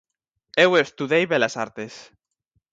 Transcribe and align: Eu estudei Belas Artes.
Eu 0.63 0.69
estudei 0.85 1.23
Belas 1.33 1.53
Artes. 1.65 1.93